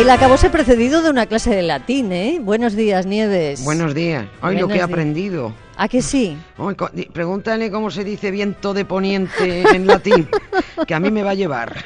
El 0.00 0.08
acabóse 0.08 0.48
precedido 0.48 1.02
de 1.02 1.10
una 1.10 1.26
clase 1.26 1.54
de 1.54 1.60
latín, 1.60 2.10
¿eh? 2.10 2.38
Buenos 2.40 2.74
días, 2.74 3.04
Nieves. 3.04 3.62
Buenos 3.62 3.94
días. 3.94 4.24
Ay, 4.40 4.56
lo 4.56 4.66
Buenos 4.66 4.72
que 4.72 4.78
he 4.78 4.82
aprendido. 4.82 5.52
¿A 5.76 5.88
que 5.88 6.00
sí? 6.00 6.38
Ay, 6.56 7.04
pregúntale 7.12 7.70
cómo 7.70 7.90
se 7.90 8.02
dice 8.02 8.30
viento 8.30 8.72
de 8.72 8.86
poniente 8.86 9.60
en 9.60 9.86
latín, 9.86 10.26
que 10.86 10.94
a 10.94 11.00
mí 11.00 11.10
me 11.10 11.22
va 11.22 11.32
a 11.32 11.34
llevar. 11.34 11.84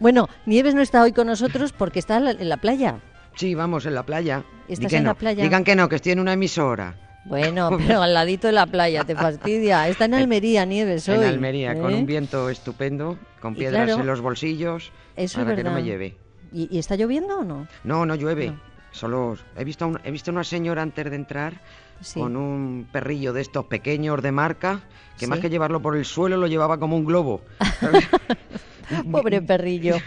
Bueno, 0.00 0.28
Nieves 0.46 0.74
no 0.74 0.82
está 0.82 1.00
hoy 1.00 1.12
con 1.12 1.28
nosotros 1.28 1.72
porque 1.72 2.00
está 2.00 2.16
en 2.16 2.48
la- 2.48 2.56
playa. 2.56 2.96
Sí, 3.36 3.54
vamos, 3.54 3.86
en 3.86 3.94
la 3.94 4.02
playa. 4.02 4.42
¿Estás 4.66 4.92
en 4.94 5.04
la 5.04 5.14
playa? 5.14 5.44
Digan 5.44 5.62
que 5.62 5.76
no, 5.76 5.88
que 5.88 5.94
estoy 5.94 6.10
en 6.10 6.18
una 6.18 6.32
emisora. 6.32 6.96
Bueno, 7.24 7.70
pero 7.86 8.02
al 8.02 8.14
ladito 8.14 8.48
de 8.48 8.54
la 8.54 8.66
playa, 8.66 9.04
te 9.04 9.14
fastidia. 9.14 9.86
Está 9.88 10.06
en 10.06 10.14
Almería, 10.14 10.64
Nieves, 10.64 11.08
hoy. 11.08 11.18
en 11.18 11.22
Almería, 11.22 11.78
con 11.78 11.92
¿eh? 11.92 11.96
un 11.98 12.04
viento 12.06 12.50
estupendo, 12.50 13.16
con 13.40 13.54
piedras 13.54 13.84
claro, 13.84 14.00
en 14.00 14.06
los 14.08 14.20
bolsillos, 14.20 14.90
Eso 15.14 15.38
para 15.38 15.52
es 15.52 15.56
que 15.56 15.62
no 15.62 15.70
me 15.70 15.84
lleve. 15.84 16.16
¿Y, 16.52 16.68
y 16.74 16.78
está 16.78 16.96
lloviendo 16.96 17.38
o 17.40 17.44
no? 17.44 17.66
No, 17.84 18.06
no 18.06 18.14
llueve. 18.14 18.48
No. 18.48 18.60
Solo 18.90 19.36
he 19.56 19.64
visto, 19.64 19.86
un- 19.86 20.00
he 20.04 20.10
visto 20.10 20.30
una 20.30 20.44
señora 20.44 20.82
antes 20.82 21.08
de 21.10 21.14
entrar 21.16 21.60
Sí. 22.00 22.20
con 22.20 22.36
un 22.36 22.86
perrillo 22.90 23.32
de 23.32 23.40
estos 23.42 23.64
pequeños 23.66 24.22
de 24.22 24.30
marca, 24.32 24.80
que 25.18 25.26
más 25.26 25.40
que 25.40 25.50
llevarlo 25.50 25.82
por 25.82 25.96
el 25.96 26.04
suelo 26.04 26.36
lo 26.36 26.46
llevaba 26.46 26.78
como 26.78 26.96
un 26.96 27.04
globo. 27.04 27.42
Pobre 29.10 29.42
perrillo. 29.42 29.96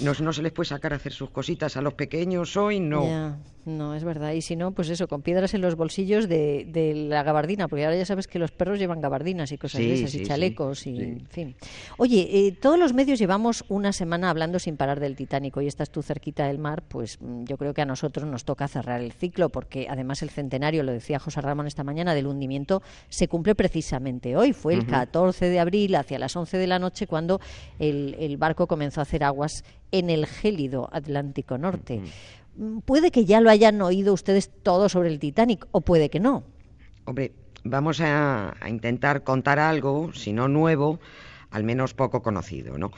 No, 0.00 0.12
no 0.20 0.32
se 0.32 0.42
les 0.42 0.50
puede 0.52 0.68
sacar 0.68 0.92
a 0.92 0.96
hacer 0.96 1.12
sus 1.12 1.30
cositas 1.30 1.76
a 1.76 1.80
los 1.80 1.94
pequeños 1.94 2.56
hoy, 2.56 2.80
no. 2.80 3.38
No, 3.66 3.96
es 3.96 4.04
verdad. 4.04 4.32
Y 4.32 4.42
si 4.42 4.54
no, 4.54 4.70
pues 4.70 4.88
eso, 4.90 5.08
con 5.08 5.22
piedras 5.22 5.52
en 5.52 5.60
los 5.60 5.74
bolsillos 5.74 6.28
de, 6.28 6.66
de 6.68 6.94
la 6.94 7.24
gabardina, 7.24 7.66
porque 7.66 7.84
ahora 7.84 7.96
ya 7.96 8.06
sabes 8.06 8.28
que 8.28 8.38
los 8.38 8.52
perros 8.52 8.78
llevan 8.78 9.00
gabardinas 9.00 9.50
y 9.50 9.58
cosas 9.58 9.80
Sí, 9.80 9.88
de 9.88 9.94
esas, 9.94 10.10
sí, 10.12 10.18
y 10.18 10.20
sí, 10.20 10.26
chalecos, 10.26 10.86
y 10.86 11.00
en 11.00 11.26
fin. 11.26 11.56
Oye, 11.98 12.28
eh, 12.30 12.52
todos 12.52 12.78
los 12.78 12.94
medios 12.94 13.18
llevamos 13.18 13.64
una 13.68 13.92
semana 13.92 14.30
hablando 14.30 14.60
sin 14.60 14.76
parar 14.76 15.00
del 15.00 15.16
Titanic. 15.16 15.56
Hoy 15.56 15.66
estás 15.66 15.90
tú 15.90 16.02
cerquita 16.02 16.46
del 16.46 16.58
mar, 16.58 16.84
pues 16.86 17.20
mm, 17.20 17.42
yo 17.42 17.56
creo 17.56 17.74
que 17.74 17.82
a 17.82 17.86
nosotros 17.86 18.24
nos 18.28 18.44
toca 18.44 18.68
cerrar 18.68 19.00
el 19.00 19.10
ciclo, 19.10 19.48
porque 19.48 19.88
además 19.90 20.22
el 20.22 20.30
centenario, 20.30 20.84
lo 20.84 20.92
decía 20.92 21.18
José 21.18 21.40
Ramón 21.40 21.66
esta 21.66 21.82
mañana, 21.82 22.14
del 22.14 22.28
hundimiento 22.28 22.82
se 23.08 23.26
cumple 23.26 23.56
precisamente 23.56 24.36
hoy. 24.36 24.52
Fue 24.52 24.74
el 24.74 24.86
14 24.86 25.48
de 25.48 25.58
abril, 25.58 25.96
hacia 25.96 26.20
las 26.20 26.36
11 26.36 26.56
de 26.56 26.66
la 26.68 26.78
noche, 26.78 27.08
cuando 27.08 27.40
el, 27.80 28.14
el 28.20 28.36
barco 28.36 28.68
comenzó 28.68 29.00
a 29.00 29.02
hacer 29.02 29.24
aguas 29.24 29.64
en 29.90 30.10
el 30.10 30.26
gélido 30.26 30.88
Atlántico 30.92 31.58
Norte. 31.58 32.00
Puede 32.84 33.10
que 33.10 33.24
ya 33.24 33.40
lo 33.40 33.50
hayan 33.50 33.80
oído 33.82 34.12
ustedes 34.12 34.50
todo 34.62 34.88
sobre 34.88 35.10
el 35.10 35.18
Titanic, 35.18 35.66
o 35.72 35.82
puede 35.82 36.08
que 36.08 36.20
no. 36.20 36.44
Hombre, 37.04 37.32
vamos 37.64 38.00
a, 38.00 38.54
intentar 38.68 39.24
contar 39.24 39.58
algo, 39.58 40.12
si 40.14 40.32
no 40.32 40.48
nuevo, 40.48 40.98
al 41.50 41.64
menos 41.64 41.94
poco 41.94 42.22
conocido, 42.22 42.78
¿no? 42.78 42.92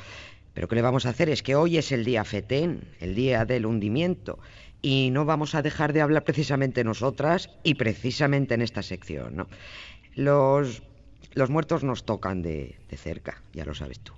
Pero 0.54 0.68
¿qué 0.68 0.76
le 0.76 0.82
vamos 0.82 1.06
a 1.06 1.10
hacer? 1.10 1.28
Es 1.28 1.42
que 1.42 1.56
hoy 1.56 1.78
es 1.78 1.92
el 1.92 2.04
día 2.04 2.24
FETEN, 2.24 2.88
el 3.00 3.14
día 3.14 3.44
del 3.44 3.66
hundimiento, 3.66 4.38
y 4.80 5.10
no 5.12 5.24
vamos 5.24 5.54
a 5.54 5.62
dejar 5.62 5.92
de 5.92 6.02
hablar 6.02 6.24
precisamente 6.24 6.84
nosotras 6.84 7.50
y 7.64 7.74
precisamente 7.74 8.54
en 8.54 8.62
esta 8.62 8.82
sección, 8.82 9.36
¿no? 9.36 9.48
Los, 10.14 10.82
los 11.34 11.50
muertos 11.50 11.84
nos 11.84 12.04
tocan 12.04 12.42
de, 12.42 12.76
de 12.88 12.96
cerca, 12.96 13.42
ya 13.52 13.64
lo 13.64 13.74
sabes 13.74 14.00
tú. 14.00 14.12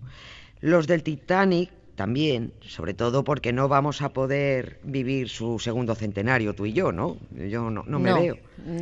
Los 0.61 0.87
del 0.87 1.03
Titanic 1.03 1.71
también, 2.01 2.55
sobre 2.63 2.95
todo 2.95 3.25
porque 3.25 3.53
no 3.53 3.69
vamos 3.69 4.01
a 4.01 4.09
poder 4.15 4.81
vivir 4.83 5.29
su 5.29 5.59
segundo 5.59 5.95
centenario 5.95 6.55
tú 6.55 6.65
y 6.65 6.73
yo, 6.73 6.93
¿no? 6.93 7.19
Yo 7.31 7.69
no, 7.69 7.85
no 7.87 7.99
me 7.99 8.15
veo. 8.15 8.39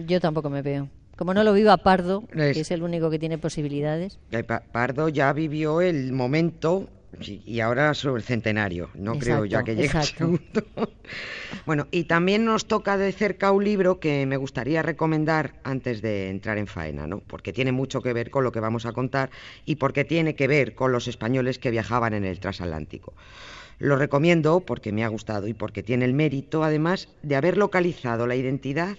Yo 0.07 0.21
tampoco 0.21 0.49
me 0.51 0.63
veo. 0.63 0.89
Como 1.17 1.35
no 1.35 1.43
lo 1.43 1.53
viva 1.53 1.77
Pardo, 1.79 2.23
Es- 2.33 2.55
que 2.55 2.61
es 2.61 2.71
el 2.71 2.85
único 2.85 3.11
que 3.11 3.19
tiene 3.19 3.37
posibilidades. 3.37 4.21
Eh, 4.31 4.45
Pa- 4.45 4.63
Pardo 4.71 5.09
ya 5.09 5.33
vivió 5.33 5.81
el 5.81 6.13
momento 6.13 6.89
sí, 7.21 7.43
y 7.45 7.61
ahora 7.61 7.95
sobre 7.95 8.21
el 8.21 8.27
centenario. 8.27 8.91
No 8.95 9.19
creo 9.19 9.45
ya 9.45 9.63
que 9.65 9.75
llegue 9.75 10.03
segundo. 10.03 10.41
bueno, 11.67 11.87
y 11.91 12.05
también 12.05 12.45
nos 12.45 12.67
toca 12.67 12.97
de 12.97 13.13
cerca 13.13 13.53
un 13.53 13.65
libro 13.65 14.01
que 14.01 14.27
me 14.27 14.37
gustaría 14.37 14.83
recomendar 14.83 15.55
antes 15.65 16.03
de 16.03 16.31
entrar 16.31 16.59
en 16.59 16.67
faena, 16.67 17.07
¿no? 17.07 17.21
Porque 17.21 17.53
tiene 17.53 17.73
mucho 17.73 18.03
que 18.03 18.13
ver 18.13 18.31
con 18.31 18.45
lo 18.45 18.53
que 18.53 18.61
vamos 18.61 18.87
a 18.87 18.93
contar 18.93 19.31
y 19.65 19.77
porque 19.77 20.05
tiene 20.05 20.35
que 20.35 20.49
ver 20.49 20.75
con 20.75 20.93
los 20.93 21.09
españoles 21.09 21.59
que 21.59 21.71
viajaban 21.71 22.15
en 22.15 22.25
el 22.25 22.41
transatlántico. 22.41 23.15
Lo 23.79 23.97
recomiendo 23.97 24.61
porque 24.61 24.93
me 24.93 25.05
ha 25.05 25.09
gustado 25.09 25.47
y 25.47 25.55
porque 25.55 25.85
tiene 25.85 26.05
el 26.05 26.13
mérito, 26.13 26.65
además, 26.65 27.09
de 27.23 27.37
haber 27.37 27.57
localizado 27.57 28.27
la 28.27 28.35
identidad 28.35 28.97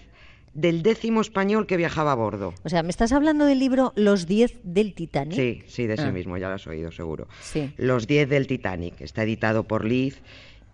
del 0.54 0.84
décimo 0.84 1.22
español 1.22 1.68
que 1.68 1.78
viajaba 1.78 2.12
a 2.12 2.16
bordo. 2.16 2.54
O 2.64 2.70
sea, 2.70 2.84
¿me 2.84 2.90
estás 2.90 3.12
hablando 3.12 3.46
del 3.46 3.60
libro 3.60 3.94
Los 3.96 4.26
10 4.28 4.60
del 4.64 4.94
Titanic? 4.94 5.36
Sí, 5.36 5.64
sí, 5.68 5.88
de 5.88 5.94
ese 5.96 6.04
Ah. 6.04 6.12
mismo, 6.12 6.38
ya 6.38 6.50
lo 6.50 6.56
has 6.56 6.68
oído 6.68 6.92
seguro. 6.92 7.28
Sí. 7.42 7.72
Los 7.78 8.08
10 8.08 8.30
del 8.30 8.48
Titanic, 8.48 9.00
está 9.02 9.24
editado 9.24 9.64
por 9.64 9.86
Liz 9.86 10.22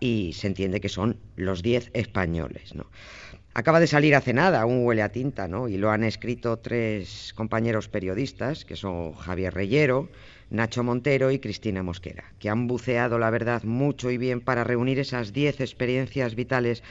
y 0.00 0.32
se 0.34 0.46
entiende 0.46 0.80
que 0.80 0.88
son 0.88 1.16
los 1.36 1.62
10 1.62 1.90
españoles, 1.94 2.74
¿no? 2.74 2.86
Acaba 3.54 3.80
de 3.80 3.86
salir 3.86 4.14
hace 4.14 4.34
nada, 4.34 4.66
un 4.66 4.84
huele 4.84 5.00
a 5.00 5.10
tinta, 5.10 5.48
¿no? 5.48 5.66
Y 5.68 5.78
lo 5.78 5.90
han 5.90 6.04
escrito 6.04 6.58
tres 6.58 7.32
compañeros 7.34 7.88
periodistas, 7.88 8.66
que 8.66 8.76
son 8.76 9.14
Javier 9.14 9.54
Reyero, 9.54 10.10
Nacho 10.50 10.84
Montero 10.84 11.30
y 11.30 11.38
Cristina 11.38 11.82
Mosquera, 11.82 12.24
que 12.38 12.50
han 12.50 12.66
buceado, 12.66 13.18
la 13.18 13.30
verdad, 13.30 13.64
mucho 13.64 14.10
y 14.10 14.18
bien 14.18 14.42
para 14.42 14.62
reunir 14.62 14.98
esas 14.98 15.32
10 15.32 15.60
experiencias 15.62 16.34
vitales 16.34 16.82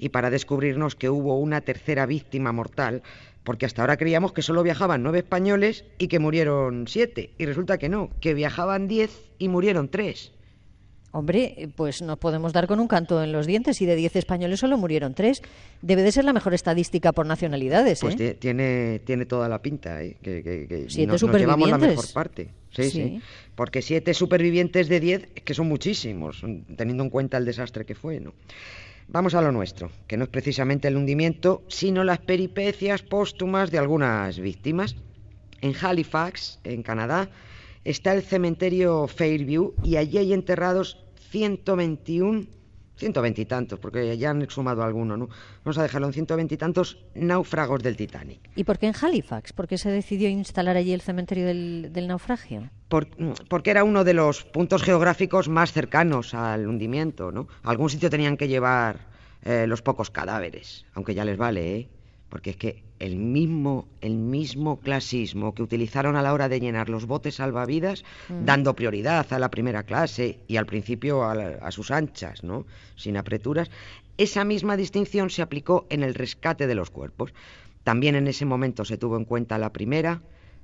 y 0.00 0.08
para 0.08 0.30
descubrirnos 0.30 0.96
que 0.96 1.10
hubo 1.10 1.38
una 1.38 1.60
tercera 1.60 2.06
víctima 2.06 2.50
mortal, 2.52 3.02
porque 3.44 3.66
hasta 3.66 3.82
ahora 3.82 3.96
creíamos 3.96 4.32
que 4.32 4.42
solo 4.42 4.62
viajaban 4.62 5.02
nueve 5.02 5.18
españoles 5.18 5.84
y 5.98 6.08
que 6.08 6.18
murieron 6.18 6.86
siete, 6.88 7.30
y 7.38 7.46
resulta 7.46 7.78
que 7.78 7.88
no, 7.88 8.10
que 8.20 8.34
viajaban 8.34 8.88
diez 8.88 9.30
y 9.38 9.48
murieron 9.48 9.88
tres. 9.88 10.32
Hombre, 11.12 11.68
pues 11.74 12.02
nos 12.02 12.18
podemos 12.18 12.52
dar 12.52 12.68
con 12.68 12.78
un 12.78 12.86
canto 12.86 13.20
en 13.24 13.32
los 13.32 13.44
dientes 13.44 13.80
y 13.82 13.86
de 13.86 13.96
10 13.96 14.14
españoles 14.14 14.60
solo 14.60 14.78
murieron 14.78 15.12
3. 15.12 15.42
Debe 15.82 16.02
de 16.04 16.12
ser 16.12 16.24
la 16.24 16.32
mejor 16.32 16.54
estadística 16.54 17.10
por 17.10 17.26
nacionalidades, 17.26 17.98
Pues 17.98 18.14
¿eh? 18.14 18.34
ti- 18.34 18.38
tiene, 18.38 19.00
tiene 19.00 19.26
toda 19.26 19.48
la 19.48 19.60
pinta, 19.60 20.00
¿eh? 20.04 20.18
que, 20.22 20.40
que- 20.44 20.68
que 20.68 20.84
Siete 20.88 21.10
nos, 21.10 21.20
nos 21.24 21.32
llevamos 21.36 21.68
la 21.68 21.74
supervivientes. 21.74 21.88
mejor 21.98 22.12
parte. 22.14 22.50
Sí, 22.70 22.82
sí, 22.84 22.90
Sí. 22.90 23.20
Porque 23.56 23.82
siete 23.82 24.14
supervivientes 24.14 24.88
de 24.88 25.00
diez, 25.00 25.28
es 25.34 25.42
que 25.42 25.52
son 25.52 25.66
muchísimos, 25.66 26.44
teniendo 26.76 27.02
en 27.02 27.10
cuenta 27.10 27.38
el 27.38 27.44
desastre 27.44 27.84
que 27.84 27.96
fue, 27.96 28.20
¿no? 28.20 28.32
Vamos 29.12 29.34
a 29.34 29.42
lo 29.42 29.50
nuestro, 29.50 29.90
que 30.06 30.16
no 30.16 30.22
es 30.22 30.30
precisamente 30.30 30.86
el 30.86 30.96
hundimiento, 30.96 31.64
sino 31.66 32.04
las 32.04 32.20
peripecias 32.20 33.02
póstumas 33.02 33.72
de 33.72 33.78
algunas 33.78 34.38
víctimas. 34.38 34.94
En 35.60 35.74
Halifax, 35.74 36.60
en 36.62 36.84
Canadá, 36.84 37.28
está 37.82 38.12
el 38.14 38.22
cementerio 38.22 39.08
Fairview 39.08 39.74
y 39.82 39.96
allí 39.96 40.18
hay 40.18 40.32
enterrados 40.32 41.04
121, 41.30 42.46
120 43.00 43.40
y 43.40 43.46
tantos, 43.46 43.78
porque 43.80 44.16
ya 44.16 44.30
han 44.30 44.42
exhumado 44.42 44.84
alguno, 44.84 45.16
¿no? 45.16 45.28
Vamos 45.64 45.78
a 45.78 45.82
dejarlo 45.82 46.06
en 46.06 46.12
120 46.12 46.54
y 46.54 46.56
tantos 46.58 46.98
náufragos 47.14 47.82
del 47.82 47.96
Titanic. 47.96 48.38
¿Y 48.54 48.62
por 48.64 48.78
qué 48.78 48.86
en 48.86 48.94
Halifax? 49.00 49.52
¿Por 49.52 49.66
qué 49.66 49.76
se 49.78 49.90
decidió 49.90 50.28
instalar 50.28 50.76
allí 50.76 50.92
el 50.92 51.00
cementerio 51.00 51.46
del, 51.46 51.88
del 51.92 52.06
naufragio? 52.06 52.70
Por- 52.88 53.08
porque 53.48 53.70
era 53.70 53.82
uno 53.82 54.04
de 54.04 54.14
los 54.14 54.44
puntos 54.44 54.82
geográficos 54.82 55.48
más 55.48 55.72
cercanos 55.72 56.34
al 56.34 56.68
hundimiento, 56.68 57.32
¿no? 57.32 57.48
A 57.64 57.70
algún 57.70 57.90
sitio 57.90 58.10
tenían 58.10 58.36
que 58.36 58.46
llevar 58.48 59.08
eh, 59.42 59.66
los 59.66 59.80
pocos 59.82 60.10
cadáveres, 60.10 60.84
aunque 60.94 61.14
ya 61.14 61.24
les 61.24 61.38
vale, 61.38 61.76
¿eh? 61.76 61.88
Porque 62.30 62.50
es 62.50 62.56
que 62.56 62.82
el 63.00 63.16
mismo, 63.16 63.88
el 64.00 64.14
mismo 64.14 64.78
clasismo 64.80 65.54
que 65.54 65.62
utilizaron 65.62 66.16
a 66.16 66.22
la 66.22 66.32
hora 66.32 66.48
de 66.48 66.60
llenar 66.60 66.88
los 66.88 67.04
botes 67.06 67.34
salvavidas, 67.34 68.04
dando 68.46 68.74
prioridad 68.74 69.30
a 69.32 69.38
la 69.38 69.50
primera 69.50 69.82
clase 69.82 70.38
y 70.48 70.56
al 70.56 70.64
principio 70.64 71.24
a, 71.24 71.34
la- 71.34 71.58
a 71.60 71.70
sus 71.72 71.90
anchas, 71.90 72.42
¿no? 72.44 72.66
Sin 72.96 73.16
apreturas, 73.18 73.70
esa 74.16 74.44
misma 74.44 74.76
distinción 74.76 75.28
se 75.28 75.42
aplicó 75.42 75.86
en 75.90 76.02
el 76.02 76.14
rescate 76.14 76.66
de 76.66 76.74
los 76.74 76.90
cuerpos. 76.90 77.34
También 77.84 78.14
en 78.14 78.28
ese 78.28 78.44
momento 78.46 78.84
se 78.84 78.96
tuvo 78.96 79.16
en 79.16 79.24
cuenta 79.24 79.58
la 79.58 79.72
primera, 79.72 80.22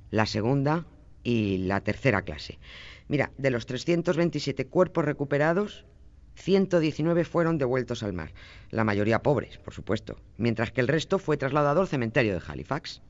la 0.09 0.25
segunda 0.25 0.85
y 1.23 1.57
la 1.57 1.81
tercera 1.81 2.21
clase. 2.21 2.59
Mira, 3.09 3.31
de 3.37 3.51
los 3.51 3.65
327 3.65 4.67
cuerpos 4.67 5.03
recuperados, 5.05 5.85
119 6.37 7.25
fueron 7.25 7.57
devueltos 7.57 8.03
al 8.03 8.13
mar, 8.13 8.31
la 8.69 8.83
mayoría 8.83 9.23
pobres, 9.23 9.57
por 9.57 9.73
supuesto, 9.73 10.17
mientras 10.37 10.71
que 10.71 10.81
el 10.81 10.87
resto 10.87 11.19
fue 11.19 11.35
trasladado 11.35 11.81
al 11.81 11.87
cementerio 11.87 12.33
de 12.33 12.41
Halifax. 12.47 13.01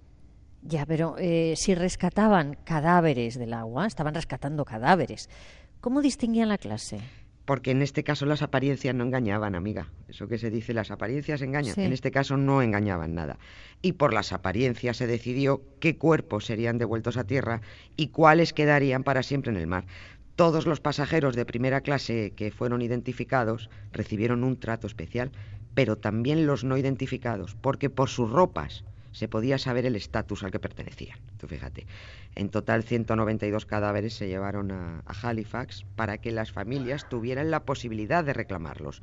Ya, 0.63 0.85
pero 0.85 1.15
eh, 1.19 1.53
si 1.55 1.75
rescataban 1.75 2.57
cadáveres 2.63 3.37
del 3.37 3.53
agua, 3.53 3.85
estaban 3.85 4.15
rescatando 4.15 4.65
cadáveres. 4.65 5.29
¿Cómo 5.81 6.01
distinguían 6.01 6.49
la 6.49 6.57
clase? 6.57 6.99
Porque 7.45 7.71
en 7.71 7.81
este 7.81 8.03
caso 8.03 8.25
las 8.25 8.41
apariencias 8.41 8.93
no 8.93 9.05
engañaban, 9.05 9.55
amiga. 9.55 9.91
Eso 10.09 10.27
que 10.27 10.37
se 10.37 10.49
dice, 10.49 10.73
las 10.73 10.91
apariencias 10.91 11.41
engañan. 11.41 11.75
Sí. 11.75 11.81
En 11.81 11.93
este 11.93 12.11
caso 12.11 12.35
no 12.35 12.61
engañaban 12.61 13.13
nada. 13.13 13.37
Y 13.81 13.93
por 13.93 14.13
las 14.13 14.33
apariencias 14.33 14.97
se 14.97 15.07
decidió 15.07 15.61
qué 15.79 15.97
cuerpos 15.97 16.45
serían 16.45 16.77
devueltos 16.77 17.15
a 17.15 17.23
tierra 17.23 17.61
y 17.95 18.07
cuáles 18.07 18.51
quedarían 18.51 19.03
para 19.03 19.23
siempre 19.23 19.51
en 19.51 19.57
el 19.57 19.67
mar. 19.67 19.85
Todos 20.37 20.67
los 20.67 20.79
pasajeros 20.81 21.35
de 21.35 21.47
primera 21.47 21.81
clase 21.81 22.31
que 22.35 22.51
fueron 22.51 22.83
identificados 22.83 23.71
recibieron 23.91 24.43
un 24.43 24.59
trato 24.59 24.85
especial, 24.85 25.31
pero 25.73 25.97
también 25.97 26.45
los 26.45 26.63
no 26.63 26.77
identificados, 26.77 27.55
porque 27.59 27.89
por 27.89 28.07
sus 28.07 28.29
ropas 28.29 28.83
se 29.11 29.27
podía 29.27 29.57
saber 29.57 29.87
el 29.87 29.95
estatus 29.95 30.43
al 30.43 30.51
que 30.51 30.59
pertenecían. 30.59 31.17
Tú 31.37 31.47
fíjate, 31.47 31.87
en 32.35 32.49
total 32.49 32.83
192 32.83 33.65
cadáveres 33.65 34.13
se 34.13 34.27
llevaron 34.27 34.69
a, 34.69 35.01
a 35.07 35.27
Halifax 35.27 35.87
para 35.95 36.19
que 36.19 36.31
las 36.31 36.51
familias 36.51 37.09
tuvieran 37.09 37.49
la 37.49 37.65
posibilidad 37.65 38.23
de 38.23 38.33
reclamarlos. 38.33 39.01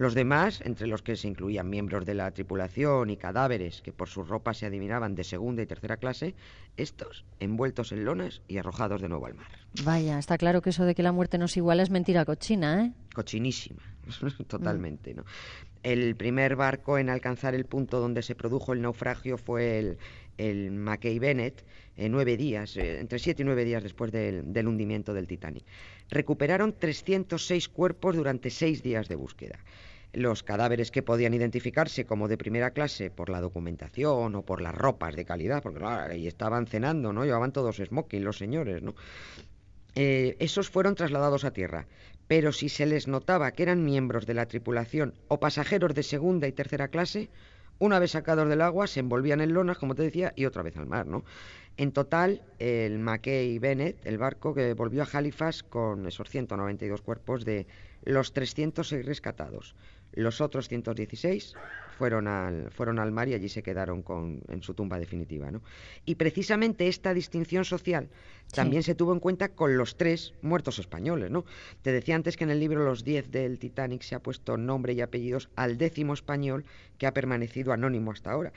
Los 0.00 0.14
demás, 0.14 0.62
entre 0.64 0.86
los 0.86 1.02
que 1.02 1.14
se 1.14 1.28
incluían 1.28 1.68
miembros 1.68 2.06
de 2.06 2.14
la 2.14 2.30
tripulación 2.30 3.10
y 3.10 3.18
cadáveres 3.18 3.82
que 3.82 3.92
por 3.92 4.08
su 4.08 4.24
ropa 4.24 4.54
se 4.54 4.64
adivinaban 4.64 5.14
de 5.14 5.24
segunda 5.24 5.60
y 5.60 5.66
tercera 5.66 5.98
clase, 5.98 6.34
estos 6.78 7.26
envueltos 7.38 7.92
en 7.92 8.06
lonas 8.06 8.40
y 8.48 8.56
arrojados 8.56 9.02
de 9.02 9.10
nuevo 9.10 9.26
al 9.26 9.34
mar. 9.34 9.48
Vaya, 9.84 10.18
está 10.18 10.38
claro 10.38 10.62
que 10.62 10.70
eso 10.70 10.86
de 10.86 10.94
que 10.94 11.02
la 11.02 11.12
muerte 11.12 11.36
no 11.36 11.44
es 11.44 11.56
igual 11.58 11.80
es 11.80 11.90
mentira 11.90 12.24
cochina, 12.24 12.82
¿eh? 12.82 12.92
Cochinísima, 13.12 13.82
totalmente, 14.48 15.12
¿no? 15.12 15.26
El 15.82 16.16
primer 16.16 16.56
barco 16.56 16.96
en 16.96 17.10
alcanzar 17.10 17.54
el 17.54 17.66
punto 17.66 18.00
donde 18.00 18.22
se 18.22 18.34
produjo 18.34 18.72
el 18.72 18.80
naufragio 18.80 19.36
fue 19.36 19.78
el, 19.78 19.98
el 20.38 20.70
Mackay 20.70 21.18
Bennett, 21.18 21.62
en 21.98 22.12
nueve 22.12 22.38
días, 22.38 22.74
eh, 22.78 23.00
entre 23.00 23.18
siete 23.18 23.42
y 23.42 23.44
nueve 23.44 23.66
días 23.66 23.82
después 23.82 24.10
del, 24.12 24.50
del 24.50 24.66
hundimiento 24.66 25.12
del 25.12 25.26
Titanic. 25.26 25.64
Recuperaron 26.08 26.74
306 26.78 27.68
cuerpos 27.68 28.16
durante 28.16 28.48
seis 28.48 28.82
días 28.82 29.06
de 29.06 29.16
búsqueda 29.16 29.58
los 30.12 30.42
cadáveres 30.42 30.90
que 30.90 31.02
podían 31.02 31.34
identificarse 31.34 32.04
como 32.04 32.28
de 32.28 32.36
primera 32.36 32.72
clase 32.72 33.10
por 33.10 33.28
la 33.28 33.40
documentación 33.40 34.34
o 34.34 34.42
por 34.42 34.60
las 34.60 34.74
ropas 34.74 35.14
de 35.16 35.24
calidad, 35.24 35.62
porque 35.62 35.78
claro, 35.78 36.12
ahí 36.12 36.26
estaban 36.26 36.66
cenando, 36.66 37.12
¿no? 37.12 37.24
Llevaban 37.24 37.52
todos 37.52 37.76
smoking 37.76 38.24
los 38.24 38.38
señores, 38.38 38.82
¿no? 38.82 38.94
Eh, 39.94 40.36
esos 40.38 40.70
fueron 40.70 40.94
trasladados 40.94 41.44
a 41.44 41.52
tierra, 41.52 41.86
pero 42.28 42.52
si 42.52 42.68
se 42.68 42.86
les 42.86 43.08
notaba 43.08 43.50
que 43.52 43.64
eran 43.64 43.84
miembros 43.84 44.26
de 44.26 44.34
la 44.34 44.46
tripulación 44.46 45.14
o 45.28 45.40
pasajeros 45.40 45.94
de 45.94 46.02
segunda 46.02 46.46
y 46.46 46.52
tercera 46.52 46.88
clase, 46.88 47.28
una 47.78 47.98
vez 47.98 48.12
sacados 48.12 48.48
del 48.48 48.60
agua 48.60 48.86
se 48.86 49.00
envolvían 49.00 49.40
en 49.40 49.54
lonas, 49.54 49.78
como 49.78 49.94
te 49.94 50.02
decía, 50.02 50.32
y 50.36 50.44
otra 50.44 50.62
vez 50.62 50.76
al 50.76 50.86
mar, 50.86 51.06
¿no? 51.06 51.24
En 51.76 51.92
total, 51.92 52.42
el 52.58 52.98
Mackay 52.98 53.58
Bennett, 53.58 54.04
el 54.04 54.18
barco 54.18 54.52
que 54.52 54.74
volvió 54.74 55.02
a 55.02 55.08
Halifax 55.10 55.62
con 55.62 56.06
esos 56.06 56.28
192 56.28 57.00
cuerpos 57.00 57.44
de 57.44 57.66
los 58.04 58.32
306 58.34 59.06
rescatados. 59.06 59.74
Los 60.12 60.40
otros 60.40 60.68
116 60.68 61.54
fueron 61.98 62.28
al, 62.28 62.70
fueron 62.70 62.98
al 62.98 63.12
mar 63.12 63.28
y 63.28 63.34
allí 63.34 63.48
se 63.48 63.62
quedaron 63.62 64.02
con, 64.02 64.40
en 64.48 64.62
su 64.62 64.74
tumba 64.74 64.98
definitiva. 64.98 65.50
¿no? 65.50 65.62
Y 66.04 66.14
precisamente 66.14 66.88
esta 66.88 67.12
distinción 67.14 67.64
social 67.64 68.08
también 68.52 68.82
se 68.82 68.94
tuvo 68.94 69.12
en 69.12 69.20
cuenta 69.20 69.50
con 69.50 69.76
los 69.76 69.96
tres 69.96 70.32
muertos 70.42 70.78
españoles. 70.78 71.30
¿no? 71.30 71.44
Te 71.82 71.92
decía 71.92 72.16
antes 72.16 72.36
que 72.36 72.44
en 72.44 72.50
el 72.50 72.58
libro 72.58 72.84
Los 72.84 73.04
Diez 73.04 73.30
del 73.30 73.58
Titanic 73.58 74.02
se 74.02 74.14
ha 74.14 74.22
puesto 74.22 74.56
nombre 74.56 74.94
y 74.94 75.00
apellidos 75.00 75.50
al 75.56 75.76
décimo 75.76 76.14
español 76.14 76.64
que 76.96 77.06
ha 77.06 77.12
permanecido 77.12 77.72
anónimo 77.72 78.12
hasta 78.12 78.32
ahora. 78.32 78.52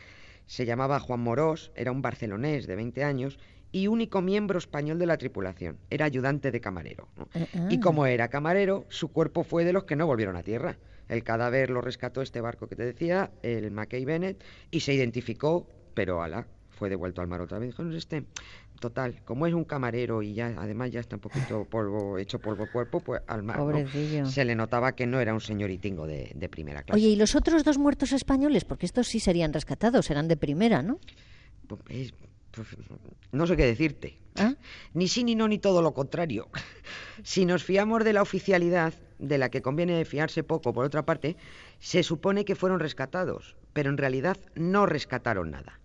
Se 0.45 0.65
llamaba 0.65 0.99
Juan 0.99 1.19
Morós, 1.19 1.71
era 1.75 1.91
un 1.91 2.01
barcelonés 2.01 2.65
de 2.65 2.75
20 2.75 3.03
años 3.03 3.39
y 3.73 3.87
único 3.87 4.21
miembro 4.21 4.59
español 4.59 4.99
de 4.99 5.07
la 5.07 5.17
tripulación. 5.17 5.79
Era 5.89 6.05
ayudante 6.05 6.51
de 6.51 6.61
camarero. 6.61 7.09
Y 7.69 7.75
ah. 7.75 7.79
como 7.81 8.05
era 8.05 8.29
camarero, 8.29 8.85
su 8.87 9.11
cuerpo 9.11 9.43
fue 9.43 9.65
de 9.65 9.73
los 9.73 9.83
que 9.83 9.95
no 9.95 10.05
volvieron 10.05 10.37
a 10.37 10.43
tierra. 10.43 10.77
El 11.09 11.23
cadáver 11.23 11.69
lo 11.69 11.81
rescató 11.81 12.21
este 12.21 12.41
barco 12.41 12.67
que 12.67 12.75
te 12.75 12.85
decía, 12.85 13.31
el 13.41 13.71
Mackay 13.71 14.05
Bennett, 14.05 14.43
y 14.71 14.79
se 14.81 14.93
identificó, 14.93 15.67
pero 15.93 16.21
ala, 16.23 16.47
fue 16.69 16.89
devuelto 16.89 17.21
al 17.21 17.27
mar 17.27 17.41
otra 17.41 17.59
vez. 17.59 17.69
Dijo, 17.69 17.83
no 17.83 17.95
este, 17.95 18.25
total, 18.79 19.21
como 19.23 19.47
es 19.47 19.53
un 19.53 19.63
camarero 19.63 20.21
y 20.21 20.33
ya 20.33 20.53
además 20.57 20.91
ya 20.91 20.99
está 20.99 21.15
un 21.15 21.21
poquito 21.21 21.65
polvo, 21.69 22.17
hecho 22.17 22.39
polvo 22.39 22.67
cuerpo, 22.71 22.99
pues 22.99 23.21
al 23.27 23.43
mar 23.43 23.87
se 24.25 24.45
le 24.45 24.55
notaba 24.55 24.93
que 24.93 25.05
no 25.05 25.19
era 25.21 25.33
un 25.33 25.41
señoritingo 25.41 26.07
de, 26.07 26.31
de 26.35 26.49
primera 26.49 26.83
clase. 26.83 26.99
Oye, 26.99 27.09
¿y 27.09 27.15
los 27.15 27.35
otros 27.35 27.63
dos 27.63 27.77
muertos 27.77 28.11
españoles? 28.11 28.65
Porque 28.65 28.85
estos 28.85 29.07
sí 29.07 29.19
serían 29.19 29.53
rescatados, 29.53 30.09
eran 30.09 30.27
de 30.27 30.37
primera, 30.37 30.81
¿no? 30.81 30.99
Pues, 31.67 32.13
pues, 32.51 32.67
no 33.31 33.47
sé 33.47 33.55
qué 33.55 33.65
decirte. 33.65 34.19
¿Ah? 34.35 34.55
Ni 34.93 35.07
sí, 35.07 35.23
ni 35.23 35.35
no, 35.35 35.47
ni 35.47 35.59
todo 35.59 35.81
lo 35.81 35.93
contrario. 35.93 36.49
Si 37.21 37.45
nos 37.45 37.63
fiamos 37.63 38.03
de 38.03 38.13
la 38.13 38.23
oficialidad, 38.23 38.93
de 39.19 39.37
la 39.37 39.49
que 39.49 39.61
conviene 39.61 40.03
fiarse 40.05 40.43
poco, 40.43 40.73
por 40.73 40.85
otra 40.85 41.05
parte, 41.05 41.37
se 41.79 42.01
supone 42.01 42.43
que 42.43 42.55
fueron 42.55 42.79
rescatados, 42.79 43.55
pero 43.73 43.91
en 43.91 43.97
realidad 43.97 44.37
no 44.55 44.87
rescataron 44.87 45.51
nada. 45.51 45.79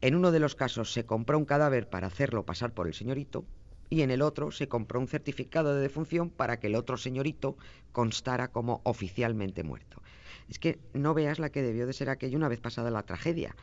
En 0.00 0.14
uno 0.14 0.30
de 0.30 0.38
los 0.38 0.54
casos 0.54 0.92
se 0.92 1.04
compró 1.04 1.36
un 1.36 1.44
cadáver 1.44 1.88
para 1.88 2.06
hacerlo 2.06 2.46
pasar 2.46 2.72
por 2.72 2.86
el 2.86 2.94
señorito 2.94 3.44
y 3.90 4.02
en 4.02 4.10
el 4.10 4.22
otro 4.22 4.52
se 4.52 4.68
compró 4.68 5.00
un 5.00 5.08
certificado 5.08 5.74
de 5.74 5.80
defunción 5.80 6.30
para 6.30 6.60
que 6.60 6.68
el 6.68 6.76
otro 6.76 6.96
señorito 6.96 7.56
constara 7.90 8.48
como 8.48 8.80
oficialmente 8.84 9.64
muerto. 9.64 10.00
Es 10.48 10.58
que 10.58 10.78
no 10.92 11.14
veas 11.14 11.38
la 11.38 11.50
que 11.50 11.62
debió 11.62 11.86
de 11.86 11.92
ser 11.92 12.10
aquello 12.10 12.36
una 12.36 12.48
vez 12.48 12.60
pasada 12.60 12.90
la 12.90 13.02
tragedia. 13.02 13.56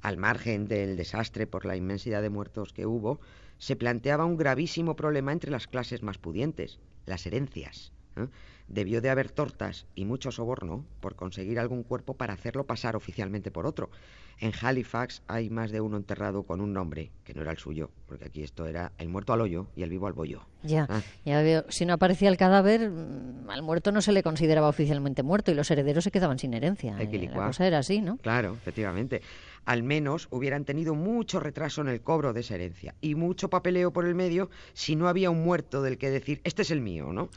Al 0.00 0.16
margen 0.16 0.66
del 0.66 0.96
desastre 0.96 1.46
por 1.46 1.66
la 1.66 1.76
inmensidad 1.76 2.22
de 2.22 2.30
muertos 2.30 2.72
que 2.72 2.86
hubo, 2.86 3.20
se 3.58 3.76
planteaba 3.76 4.24
un 4.24 4.36
gravísimo 4.36 4.96
problema 4.96 5.32
entre 5.32 5.50
las 5.50 5.66
clases 5.66 6.02
más 6.02 6.18
pudientes, 6.18 6.78
las 7.04 7.26
herencias. 7.26 7.92
¿eh? 8.16 8.28
Debió 8.70 9.00
de 9.00 9.10
haber 9.10 9.30
tortas 9.30 9.86
y 9.96 10.04
mucho 10.04 10.30
soborno 10.30 10.84
por 11.00 11.16
conseguir 11.16 11.58
algún 11.58 11.82
cuerpo 11.82 12.14
para 12.14 12.34
hacerlo 12.34 12.64
pasar 12.64 12.94
oficialmente 12.94 13.50
por 13.50 13.66
otro. 13.66 13.90
En 14.38 14.52
Halifax 14.58 15.22
hay 15.26 15.50
más 15.50 15.70
de 15.70 15.82
uno 15.82 15.98
enterrado 15.98 16.44
con 16.44 16.62
un 16.62 16.72
nombre 16.72 17.10
que 17.24 17.34
no 17.34 17.42
era 17.42 17.50
el 17.50 17.58
suyo, 17.58 17.90
porque 18.06 18.24
aquí 18.24 18.42
esto 18.42 18.66
era 18.66 18.92
el 18.96 19.08
muerto 19.08 19.34
al 19.34 19.42
hoyo 19.42 19.66
y 19.76 19.82
el 19.82 19.90
vivo 19.90 20.06
al 20.06 20.14
bollo. 20.14 20.46
Ya, 20.62 20.86
ah. 20.88 21.02
ya 21.26 21.42
veo. 21.42 21.64
Si 21.68 21.84
no 21.84 21.92
aparecía 21.92 22.30
el 22.30 22.38
cadáver, 22.38 22.88
mm, 22.88 23.50
al 23.50 23.62
muerto 23.62 23.92
no 23.92 24.00
se 24.00 24.12
le 24.12 24.22
consideraba 24.22 24.68
oficialmente 24.68 25.22
muerto 25.22 25.50
y 25.50 25.54
los 25.54 25.70
herederos 25.70 26.04
se 26.04 26.10
quedaban 26.10 26.38
sin 26.38 26.54
herencia. 26.54 26.96
Eh, 26.98 27.28
la 27.28 27.48
cosa 27.48 27.66
era 27.66 27.78
así, 27.78 28.00
¿no? 28.00 28.16
Claro, 28.16 28.54
efectivamente 28.54 29.20
al 29.64 29.82
menos 29.82 30.28
hubieran 30.30 30.64
tenido 30.64 30.94
mucho 30.94 31.40
retraso 31.40 31.80
en 31.80 31.88
el 31.88 32.00
cobro 32.00 32.32
de 32.32 32.40
esa 32.40 32.54
herencia 32.54 32.94
y 33.00 33.14
mucho 33.14 33.50
papeleo 33.50 33.92
por 33.92 34.06
el 34.06 34.14
medio 34.14 34.50
si 34.72 34.96
no 34.96 35.08
había 35.08 35.30
un 35.30 35.42
muerto 35.42 35.82
del 35.82 35.98
que 35.98 36.10
decir, 36.10 36.40
este 36.44 36.62
es 36.62 36.70
el 36.70 36.80
mío, 36.80 37.12
¿no? 37.12 37.28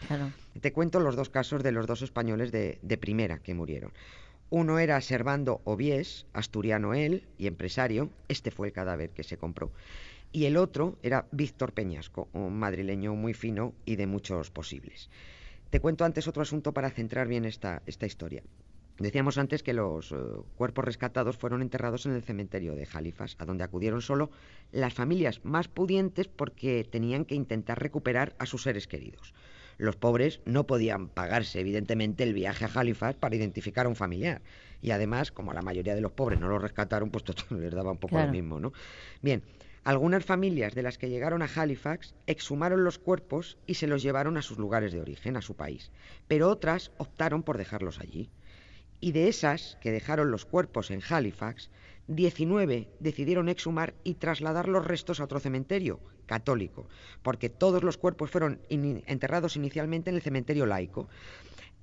Te 0.60 0.72
cuento 0.72 1.00
los 1.00 1.16
dos 1.16 1.23
casos 1.30 1.64
de 1.64 1.72
los 1.72 1.88
dos 1.88 2.02
españoles 2.02 2.52
de, 2.52 2.80
de 2.82 2.98
primera 2.98 3.40
que 3.40 3.54
murieron. 3.54 3.92
Uno 4.50 4.78
era 4.78 5.02
Servando 5.02 5.62
Obies, 5.64 6.28
asturiano 6.32 6.94
él 6.94 7.28
y 7.38 7.48
empresario, 7.48 8.12
este 8.28 8.52
fue 8.52 8.68
el 8.68 8.74
cadáver 8.74 9.10
que 9.10 9.24
se 9.24 9.38
compró. 9.38 9.72
Y 10.32 10.46
el 10.46 10.58
otro 10.58 10.98
era 11.04 11.28
Víctor 11.32 11.74
Peñasco, 11.74 12.28
un 12.34 12.58
madrileño 12.58 13.14
muy 13.16 13.34
fino 13.34 13.74
y 13.86 13.96
de 13.96 14.08
muchos 14.08 14.50
posibles. 14.52 15.10
Te 15.70 15.80
cuento 15.80 16.06
antes 16.06 16.28
otro 16.28 16.44
asunto 16.44 16.72
para 16.72 16.92
centrar 16.92 17.28
bien 17.28 17.46
esta, 17.46 17.82
historia. 17.88 18.44
Decíamos 19.00 19.40
antes 19.40 19.64
que 19.64 19.74
los 19.74 20.12
eh, 20.12 20.16
cuerpos 20.56 20.86
rescatados 20.86 21.38
fueron 21.38 21.64
enterrados 21.64 22.06
en 22.06 22.14
el 22.14 22.22
cementerio 22.22 22.76
de 22.76 22.88
Halifax, 22.94 23.36
a 23.40 23.46
donde 23.46 23.64
acudieron 23.64 24.04
solo 24.04 24.30
las 24.72 24.94
familias 24.94 25.44
más 25.44 25.68
pudientes 25.68 26.28
porque 26.28 26.84
tenían 26.84 27.26
que 27.26 27.34
intentar 27.34 27.82
recuperar 27.82 28.36
a 28.38 28.46
sus 28.46 28.62
seres 28.62 28.88
queridos. 28.88 29.34
Los 29.78 29.96
pobres 29.96 30.42
no 30.46 30.66
podían 30.66 31.08
pagarse, 31.08 31.60
evidentemente, 31.60 32.24
el 32.24 32.34
viaje 32.34 32.66
a 32.66 32.72
Halifax 32.74 33.18
para 33.18 33.36
identificar 33.36 33.86
a 33.86 33.90
un 33.90 33.96
familiar. 33.96 34.42
Y 34.82 34.92
además, 34.92 35.32
como 35.32 35.54
la 35.54 35.62
mayoría 35.62 35.96
de 35.96 36.02
los 36.02 36.12
pobres 36.12 36.40
no 36.40 36.48
lo 36.48 36.60
rescataron, 36.60 37.10
pues 37.10 37.24
todo 37.24 37.36
les 37.58 37.74
daba 37.74 37.92
un 37.92 37.98
poco 37.98 38.18
lo 38.18 38.28
mismo, 38.28 38.60
¿no? 38.60 38.74
Bien, 39.22 39.44
algunas 39.84 40.24
familias 40.24 40.76
de 40.76 40.84
las 40.84 40.98
que 40.98 41.10
llegaron 41.10 41.42
a 41.42 41.50
Halifax 41.54 42.16
exhumaron 42.28 42.84
los 42.84 43.00
cuerpos 43.00 43.58
y 43.68 43.76
se 43.76 43.88
los 43.88 44.02
llevaron 44.02 44.38
a 44.38 44.42
sus 44.42 44.58
lugares 44.58 44.94
de 44.94 45.02
origen, 45.02 45.36
a 45.36 45.42
su 45.42 45.56
país. 45.56 45.92
Pero 46.28 46.50
otras 46.50 46.92
optaron 46.98 47.44
por 47.44 47.58
dejarlos 47.58 48.00
allí 48.00 48.30
y 49.04 49.12
de 49.12 49.28
esas 49.28 49.78
que 49.82 49.92
dejaron 49.92 50.32
los 50.32 50.46
cuerpos 50.46 50.90
en 50.90 51.02
Halifax, 51.08 51.70
19 52.08 52.90
decidieron 53.00 53.50
exhumar 53.50 53.94
y 54.04 54.16
trasladar 54.16 54.68
los 54.68 54.86
restos 54.86 55.20
a 55.20 55.24
otro 55.24 55.40
cementerio 55.40 56.00
católico, 56.26 56.88
porque 57.22 57.50
todos 57.50 57.84
los 57.84 57.98
cuerpos 57.98 58.32
fueron 58.32 58.60
enterrados 58.70 59.56
inicialmente 59.56 60.10
en 60.10 60.16
el 60.16 60.22
cementerio 60.22 60.66
laico. 60.66 61.08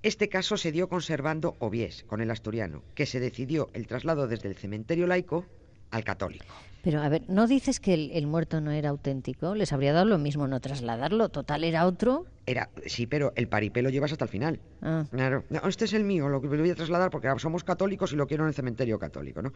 Este 0.02 0.28
caso 0.28 0.56
se 0.56 0.72
dio 0.72 0.88
conservando 0.88 1.56
Obies, 1.58 2.04
con 2.04 2.20
el 2.20 2.30
asturiano, 2.30 2.82
que 2.94 3.06
se 3.06 3.20
decidió 3.20 3.68
el 3.74 3.86
traslado 3.86 4.28
desde 4.28 4.48
el 4.48 4.56
cementerio 4.56 5.06
laico 5.06 5.44
al 5.90 6.04
católico. 6.04 6.54
Pero 6.82 7.02
a 7.02 7.08
ver, 7.08 7.22
¿no 7.28 7.46
dices 7.46 7.80
que 7.80 7.94
el, 7.94 8.26
muerto 8.26 8.60
no 8.60 8.70
era 8.70 8.88
auténtico? 8.88 9.54
¿Les 9.54 9.72
habría 9.72 9.92
dado 9.92 10.06
lo 10.06 10.18
mismo 10.18 10.46
no 10.46 10.60
trasladarlo? 10.60 11.28
¿Total 11.28 11.64
era 11.64 11.86
otro? 11.86 12.26
Era, 12.46 12.70
sí, 12.86 13.06
pero 13.06 13.32
el 13.36 13.48
paripé 13.48 13.82
lo 13.82 13.90
llevas 13.90 14.12
hasta 14.12 14.24
el 14.24 14.30
final. 14.30 14.60
Ah. 14.80 15.04
Claro. 15.10 15.44
este 15.68 15.84
es 15.84 15.92
el 15.92 16.04
mío, 16.04 16.28
lo 16.28 16.40
que 16.40 16.48
lo 16.48 16.58
voy 16.58 16.70
a 16.70 16.74
trasladar 16.74 17.10
porque 17.10 17.28
somos 17.38 17.64
católicos 17.64 18.12
y 18.12 18.16
lo 18.16 18.26
quiero 18.26 18.44
en 18.44 18.48
el 18.48 18.54
cementerio 18.54 18.98
católico, 18.98 19.42
¿no? 19.42 19.52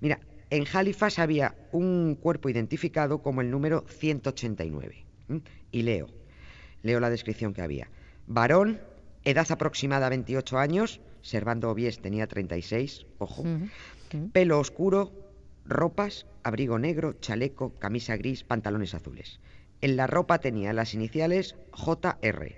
Mira, 0.00 0.20
en 0.50 0.64
Halifax 0.72 1.18
había 1.18 1.54
un 1.72 2.14
cuerpo 2.14 2.48
identificado 2.48 3.22
como 3.22 3.40
el 3.40 3.50
número 3.50 3.84
189. 3.88 5.04
Y 5.72 5.82
leo, 5.82 6.06
leo 6.82 7.00
la 7.00 7.10
descripción 7.10 7.52
que 7.52 7.60
había. 7.60 7.90
Varón, 8.26 8.80
edad 9.24 9.46
aproximada 9.50 10.08
28 10.08 10.58
años, 10.58 11.00
Servando 11.22 11.70
Obies 11.70 12.00
tenía 12.00 12.26
36, 12.26 13.06
ojo. 13.18 13.44
Pelo 14.32 14.58
oscuro, 14.58 15.12
ropas, 15.68 16.26
abrigo 16.42 16.78
negro, 16.78 17.14
chaleco, 17.20 17.74
camisa 17.78 18.16
gris, 18.16 18.42
pantalones 18.44 18.94
azules. 18.94 19.40
En 19.80 19.96
la 19.96 20.06
ropa 20.06 20.38
tenía 20.38 20.72
las 20.72 20.94
iniciales 20.94 21.54
JR. 21.72 22.56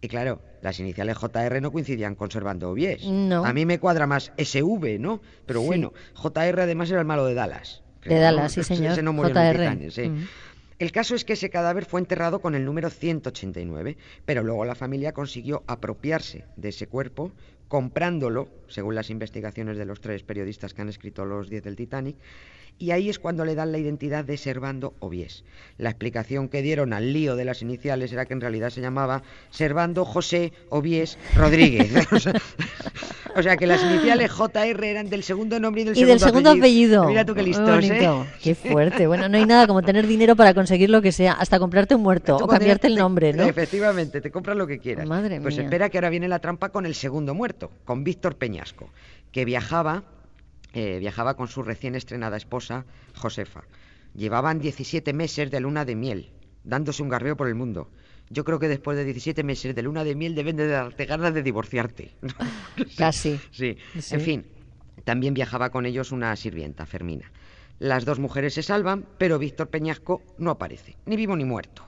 Y 0.00 0.08
claro, 0.08 0.42
las 0.62 0.80
iniciales 0.80 1.16
JR 1.16 1.60
no 1.60 1.72
coincidían 1.72 2.14
conservando 2.14 2.70
Obies. 2.70 3.04
No. 3.06 3.44
A 3.44 3.52
mí 3.52 3.64
me 3.64 3.78
cuadra 3.78 4.06
más 4.06 4.32
SV, 4.36 4.98
¿no? 4.98 5.20
Pero 5.46 5.62
bueno, 5.62 5.92
JR 6.14 6.60
además 6.60 6.90
era 6.90 7.00
el 7.00 7.06
malo 7.06 7.24
de 7.26 7.34
Dallas. 7.34 7.82
De 8.04 8.18
Dallas, 8.18 8.52
sí, 8.52 8.62
señor. 8.62 8.92
Ese 8.92 9.02
no 9.02 9.12
murió 9.12 9.34
JR. 9.34 10.08
Mm. 10.10 10.24
El 10.78 10.92
caso 10.92 11.14
es 11.14 11.24
que 11.24 11.32
ese 11.32 11.48
cadáver 11.48 11.86
fue 11.86 12.00
enterrado 12.00 12.40
con 12.40 12.54
el 12.54 12.64
número 12.64 12.90
189, 12.90 13.96
pero 14.26 14.42
luego 14.42 14.64
la 14.66 14.74
familia 14.74 15.12
consiguió 15.12 15.64
apropiarse 15.66 16.44
de 16.56 16.68
ese 16.68 16.86
cuerpo, 16.86 17.32
comprándolo, 17.68 18.48
según 18.68 18.94
las 18.94 19.10
investigaciones 19.10 19.76
de 19.76 19.84
los 19.84 20.00
tres 20.00 20.22
periodistas 20.22 20.74
que 20.74 20.82
han 20.82 20.88
escrito 20.88 21.24
los 21.24 21.48
10 21.48 21.64
del 21.64 21.76
Titanic, 21.76 22.16
y 22.78 22.90
ahí 22.90 23.08
es 23.08 23.18
cuando 23.18 23.44
le 23.44 23.54
dan 23.54 23.72
la 23.72 23.78
identidad 23.78 24.24
de 24.24 24.36
Servando 24.36 24.94
Obies. 25.00 25.44
La 25.78 25.90
explicación 25.90 26.48
que 26.48 26.62
dieron 26.62 26.92
al 26.92 27.12
lío 27.12 27.36
de 27.36 27.44
las 27.44 27.62
iniciales 27.62 28.12
era 28.12 28.26
que 28.26 28.34
en 28.34 28.40
realidad 28.40 28.70
se 28.70 28.80
llamaba 28.80 29.22
Servando 29.50 30.04
José 30.04 30.52
Obies 30.68 31.18
Rodríguez. 31.34 31.90
o, 32.12 32.20
sea, 32.20 32.34
o 33.34 33.42
sea, 33.42 33.56
que 33.56 33.66
las 33.66 33.82
iniciales 33.82 34.30
JR 34.30 34.84
eran 34.84 35.08
del 35.08 35.22
segundo 35.22 35.58
nombre 35.58 35.82
y 35.82 35.84
del 35.84 35.94
Y 35.94 36.00
segundo 36.00 36.12
del 36.12 36.20
segundo 36.20 36.50
apellido. 36.50 37.06
Mira 37.06 37.24
tú 37.24 37.34
qué 37.34 37.42
listos, 37.42 37.84
¿eh? 37.84 38.08
Qué 38.42 38.54
fuerte. 38.54 39.06
Bueno, 39.06 39.28
no 39.28 39.36
hay 39.38 39.46
nada 39.46 39.66
como 39.66 39.82
tener 39.82 40.06
dinero 40.06 40.36
para 40.36 40.52
conseguir 40.52 40.90
lo 40.90 41.00
que 41.00 41.12
sea, 41.12 41.32
hasta 41.32 41.58
comprarte 41.58 41.94
un 41.94 42.02
muerto 42.02 42.36
Tú 42.36 42.44
o 42.44 42.48
cambiarte 42.48 42.86
el 42.86 42.96
nombre, 42.96 43.32
¿no? 43.32 43.44
Efectivamente, 43.44 44.20
te 44.20 44.30
compras 44.30 44.56
lo 44.56 44.66
que 44.66 44.78
quieras. 44.78 45.06
Madre 45.06 45.40
pues 45.40 45.56
mía. 45.56 45.64
espera 45.64 45.88
que 45.88 45.98
ahora 45.98 46.10
viene 46.10 46.28
la 46.28 46.40
trampa 46.40 46.70
con 46.70 46.86
el 46.86 46.94
segundo 46.94 47.34
muerto, 47.34 47.70
con 47.84 48.04
Víctor 48.04 48.36
Peñasco, 48.36 48.90
que 49.32 49.44
viajaba, 49.44 50.04
eh, 50.72 50.98
viajaba 50.98 51.36
con 51.36 51.48
su 51.48 51.62
recién 51.62 51.94
estrenada 51.94 52.36
esposa, 52.36 52.84
Josefa. 53.14 53.64
Llevaban 54.14 54.58
17 54.58 55.12
meses 55.12 55.50
de 55.50 55.60
luna 55.60 55.84
de 55.84 55.94
miel, 55.94 56.30
dándose 56.64 57.02
un 57.02 57.08
garreo 57.08 57.36
por 57.36 57.48
el 57.48 57.54
mundo. 57.54 57.90
Yo 58.28 58.44
creo 58.44 58.58
que 58.58 58.68
después 58.68 58.96
de 58.96 59.04
17 59.04 59.42
meses 59.44 59.74
de 59.74 59.82
luna 59.82 60.04
de 60.04 60.14
miel 60.14 60.34
deben 60.34 60.56
de 60.56 60.66
darte 60.66 61.06
ganas 61.06 61.32
de 61.32 61.42
divorciarte. 61.42 62.12
Casi. 62.96 63.38
Sí. 63.50 63.76
Sí. 63.98 64.14
En 64.14 64.20
fin, 64.20 64.46
también 65.04 65.34
viajaba 65.34 65.70
con 65.70 65.86
ellos 65.86 66.12
una 66.12 66.34
sirvienta, 66.36 66.86
Fermina. 66.86 67.30
Las 67.78 68.04
dos 68.04 68.18
mujeres 68.18 68.54
se 68.54 68.62
salvan, 68.62 69.06
pero 69.18 69.38
Víctor 69.38 69.68
Peñasco 69.68 70.22
no 70.38 70.50
aparece, 70.50 70.96
ni 71.04 71.16
vivo 71.16 71.36
ni 71.36 71.44
muerto. 71.44 71.84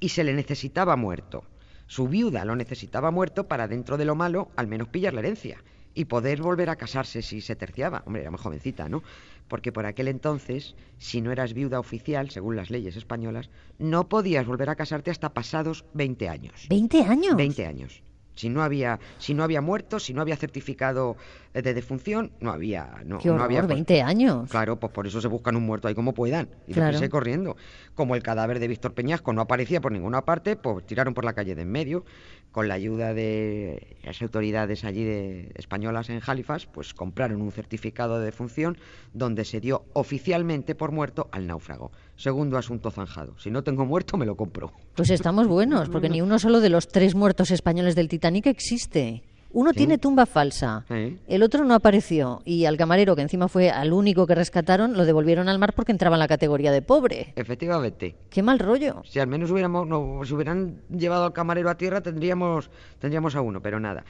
Y 0.00 0.08
se 0.08 0.24
le 0.24 0.34
necesitaba 0.34 0.96
muerto. 0.96 1.44
Su 1.86 2.08
viuda 2.08 2.44
lo 2.44 2.56
necesitaba 2.56 3.10
muerto 3.10 3.46
para, 3.46 3.68
dentro 3.68 3.96
de 3.96 4.06
lo 4.06 4.14
malo, 4.14 4.50
al 4.56 4.66
menos 4.66 4.88
pillar 4.88 5.14
la 5.14 5.20
herencia 5.20 5.62
y 5.96 6.04
poder 6.04 6.42
volver 6.42 6.70
a 6.70 6.76
casarse 6.76 7.22
si 7.22 7.40
se 7.40 7.56
terciaba. 7.56 8.04
Hombre, 8.06 8.22
era 8.22 8.30
muy 8.30 8.38
jovencita, 8.38 8.88
¿no? 8.88 9.02
Porque 9.48 9.72
por 9.72 9.86
aquel 9.86 10.06
entonces, 10.06 10.76
si 10.98 11.20
no 11.20 11.32
eras 11.32 11.54
viuda 11.54 11.80
oficial, 11.80 12.30
según 12.30 12.54
las 12.54 12.70
leyes 12.70 12.96
españolas, 12.96 13.50
no 13.78 14.08
podías 14.08 14.46
volver 14.46 14.68
a 14.70 14.76
casarte 14.76 15.10
hasta 15.10 15.32
pasados 15.32 15.84
20 15.94 16.28
años. 16.28 16.68
¿20 16.68 17.08
años? 17.08 17.36
20 17.36 17.66
años. 17.66 18.02
Si 18.36 18.48
no 18.48 18.62
había, 18.62 19.00
si 19.18 19.34
no 19.34 19.42
había 19.42 19.60
muerto, 19.60 19.98
si 19.98 20.14
no 20.14 20.20
había 20.22 20.36
certificado 20.36 21.16
eh, 21.54 21.62
de 21.62 21.74
defunción, 21.74 22.30
no 22.40 22.52
había, 22.52 23.02
no, 23.04 23.18
Qué 23.18 23.28
no 23.28 23.34
horror, 23.34 23.44
había. 23.46 23.60
pues, 23.62 23.68
20 23.74 24.02
años. 24.02 24.50
Claro, 24.50 24.76
pues 24.78 24.92
por 24.92 25.06
eso 25.06 25.20
se 25.20 25.28
buscan 25.28 25.56
un 25.56 25.64
muerto 25.64 25.88
ahí 25.88 25.94
como 25.94 26.14
puedan. 26.14 26.48
Y 26.68 26.74
Claro. 26.74 26.98
corriendo. 27.10 27.56
Como 27.94 28.14
el 28.14 28.22
cadáver 28.22 28.58
de 28.60 28.68
Víctor 28.68 28.92
Peñasco 28.94 29.32
no 29.32 29.40
aparecía 29.40 29.80
por 29.80 29.90
ninguna 29.90 30.22
parte, 30.24 30.54
pues 30.56 30.86
tiraron 30.86 31.14
por 31.14 31.24
la 31.24 31.32
calle 31.32 31.54
de 31.54 31.62
en 31.62 31.70
medio. 31.72 32.04
Con 32.52 32.68
la 32.68 32.74
ayuda 32.74 33.12
de 33.14 33.96
las 34.02 34.20
autoridades 34.22 34.84
allí 34.84 35.04
de, 35.04 35.52
españolas 35.56 36.08
en 36.10 36.20
Halifax, 36.24 36.66
pues 36.66 36.94
compraron 36.94 37.42
un 37.42 37.52
certificado 37.52 38.18
de 38.18 38.24
defunción 38.26 38.78
donde 39.12 39.44
se 39.44 39.60
dio 39.60 39.84
oficialmente 39.94 40.74
por 40.74 40.92
muerto 40.92 41.28
al 41.32 41.46
náufrago. 41.46 41.90
Segundo 42.16 42.56
asunto 42.56 42.90
zanjado. 42.90 43.34
Si 43.38 43.50
no 43.50 43.62
tengo 43.62 43.84
muerto, 43.84 44.16
me 44.16 44.24
lo 44.26 44.36
compro. 44.36 44.72
Pues 44.94 45.10
estamos 45.10 45.46
buenos, 45.46 45.88
porque 45.90 46.08
ni 46.08 46.22
uno 46.22 46.38
solo 46.38 46.60
de 46.60 46.70
los 46.70 46.88
tres 46.88 47.14
muertos 47.14 47.50
españoles 47.50 47.94
del 47.94 48.08
Titanic 48.08 48.46
existe. 48.46 49.22
Uno 49.52 49.70
Sí. 49.70 49.76
tiene 49.78 49.96
tumba 49.96 50.26
falsa, 50.26 50.84
el 51.28 51.42
otro 51.42 51.64
no 51.64 51.74
apareció 51.74 52.42
y 52.44 52.66
al 52.66 52.76
camarero, 52.76 53.16
que 53.16 53.22
encima 53.22 53.48
fue 53.48 53.70
al 53.70 53.92
único 53.92 54.26
que 54.26 54.34
rescataron, 54.34 54.94
lo 54.94 55.06
devolvieron 55.06 55.48
al 55.48 55.58
mar 55.58 55.72
porque 55.74 55.92
entraba 55.92 56.16
en 56.16 56.20
la 56.20 56.28
categoría 56.28 56.72
de 56.72 56.82
pobre. 56.82 57.32
Efectivamente. 57.36 58.16
Qué 58.28 58.42
mal 58.42 58.58
rollo. 58.58 59.02
Si 59.06 59.18
al 59.18 59.28
menos 59.28 59.50
hubiéramos, 59.50 59.86
no, 59.86 60.20
si 60.24 60.34
hubieran 60.34 60.82
llevado 60.90 61.24
al 61.24 61.32
camarero 61.32 61.70
a 61.70 61.76
tierra, 61.76 62.02
tendríamos, 62.02 62.70
tendríamos 62.98 63.34
a 63.34 63.40
uno, 63.40 63.60
pero 63.62 63.80
nada. 63.80 64.04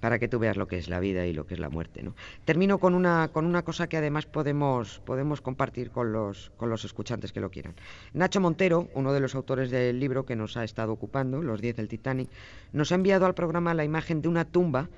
Para 0.00 0.18
que 0.18 0.28
tú 0.28 0.38
veas 0.38 0.56
lo 0.56 0.68
que 0.68 0.78
es 0.78 0.88
la 0.88 1.00
vida 1.00 1.26
y 1.26 1.32
lo 1.32 1.46
que 1.46 1.54
es 1.54 1.60
la 1.60 1.70
muerte, 1.70 2.02
¿no? 2.02 2.14
Termino 2.44 2.78
con 2.78 2.94
una, 2.94 3.28
con 3.32 3.46
una 3.46 3.62
cosa 3.62 3.88
que 3.88 3.96
además 3.96 4.26
podemos, 4.26 5.00
podemos 5.00 5.40
compartir 5.40 5.90
con 5.90 6.12
los, 6.12 6.50
con 6.56 6.70
los 6.70 6.84
escuchantes 6.84 7.32
que 7.32 7.40
lo 7.40 7.50
quieran. 7.50 7.74
Nacho 8.12 8.40
Montero, 8.40 8.88
uno 8.94 9.12
de 9.12 9.20
los 9.20 9.34
autores 9.34 9.70
del 9.70 9.98
libro 9.98 10.24
que 10.24 10.36
nos 10.36 10.56
ha 10.56 10.64
estado 10.64 10.92
ocupando, 10.92 11.42
Los 11.42 11.60
10 11.60 11.76
del 11.76 11.88
Titanic, 11.88 12.30
nos 12.72 12.92
ha 12.92 12.94
enviado 12.94 13.26
al 13.26 13.34
programa 13.34 13.74
la 13.74 13.84
imagen 13.84 14.22
de 14.22 14.28
una 14.28 14.44
tumba 14.44 14.88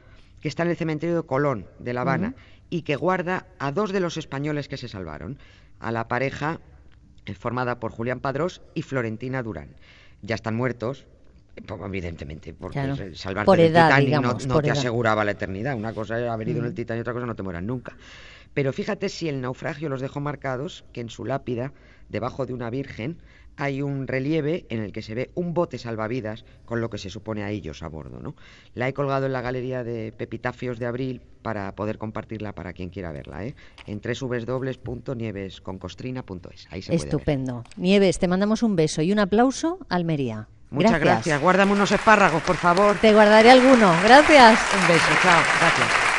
que 0.40 0.48
está 0.48 0.62
en 0.62 0.70
el 0.70 0.76
cementerio 0.76 1.16
de 1.16 1.22
Colón, 1.22 1.66
de 1.78 1.92
La 1.92 2.00
Habana, 2.02 2.34
y 2.70 2.82
que 2.82 2.96
guarda 2.96 3.46
a 3.58 3.72
dos 3.72 3.92
de 3.92 4.00
los 4.00 4.16
españoles 4.16 4.68
que 4.68 4.76
se 4.76 4.88
salvaron, 4.88 5.38
a 5.80 5.92
la 5.92 6.08
pareja 6.08 6.60
eh, 7.26 7.34
formada 7.34 7.80
por 7.80 7.90
Julián 7.90 8.20
Padrós 8.20 8.62
y 8.74 8.82
Florentina 8.82 9.42
Durán. 9.42 9.76
Ya 10.22 10.34
están 10.34 10.54
muertos, 10.54 11.06
evidentemente, 11.84 12.54
porque 12.54 12.80
Claro. 12.80 12.96
salvarte 13.14 13.46
Por 13.46 13.58
del 13.58 13.72
edad, 13.72 13.88
Titanic 13.88 14.10
no- 14.10 14.18
digamos, 14.20 14.46
no, 14.46 14.54
por 14.54 14.62
te 14.62 14.68
edad. 14.70 14.78
aseguraba 14.78 15.24
la 15.24 15.32
eternidad. 15.32 15.76
Una 15.76 15.92
cosa 15.92 16.18
era 16.18 16.32
haber 16.32 16.48
ido 16.48 16.60
en 16.60 16.66
el 16.66 16.72
Mm. 16.72 16.74
Titanic 16.74 16.98
y 16.98 17.02
otra 17.02 17.12
cosa 17.14 17.26
no 17.26 17.36
te 17.36 17.42
mueras 17.42 17.62
nunca. 17.62 17.96
Pero 18.54 18.72
fíjate 18.72 19.08
si 19.08 19.28
el 19.28 19.40
naufragio 19.40 19.88
los 19.88 20.00
dejó 20.00 20.20
marcados, 20.20 20.84
que 20.92 21.00
en 21.00 21.08
su 21.08 21.24
lápida, 21.24 21.72
debajo 22.08 22.46
de 22.46 22.54
una 22.54 22.70
virgen, 22.70 23.18
hay 23.56 23.82
un 23.82 24.06
relieve 24.08 24.64
en 24.70 24.80
el 24.80 24.90
que 24.90 25.02
se 25.02 25.14
ve 25.14 25.30
un 25.34 25.54
bote 25.54 25.76
salvavidas 25.78 26.44
con 26.64 26.80
lo 26.80 26.88
que 26.90 26.98
se 26.98 27.10
supone 27.10 27.42
a 27.44 27.50
ellos 27.50 27.82
a 27.82 27.88
bordo, 27.88 28.18
¿no? 28.20 28.34
La 28.74 28.88
he 28.88 28.92
colgado 28.94 29.26
en 29.26 29.32
la 29.32 29.42
galería 29.42 29.84
de 29.84 30.12
Pepitafios 30.12 30.78
de 30.78 30.86
Abril 30.86 31.20
para 31.42 31.72
poder 31.74 31.98
compartirla 31.98 32.54
para 32.54 32.72
quien 32.72 32.88
quiera 32.88 33.12
verla, 33.12 33.44
¿eh? 33.44 33.54
En 33.86 34.00
www.nievesconcostrina.es. 34.00 36.66
Ahí 36.70 36.82
se 36.82 36.88
puede 36.92 36.98
ver. 37.04 37.08
Estupendo. 37.08 37.64
Nieves, 37.76 38.18
te 38.18 38.28
mandamos 38.28 38.62
un 38.62 38.76
beso 38.76 39.02
y 39.02 39.12
un 39.12 39.18
aplauso, 39.18 39.78
Almería. 39.88 40.48
Muchas 40.70 41.00
gracias. 41.00 41.40
Guárdame 41.40 41.72
unos 41.72 41.90
espárragos, 41.90 42.42
por 42.42 42.56
favor. 42.56 42.96
Te 42.96 43.12
guardaré 43.12 43.50
alguno. 43.50 43.92
Gracias. 44.04 44.58
Un 44.80 44.88
beso. 44.88 45.06
Chao. 45.22 45.42
Gracias. 45.60 46.09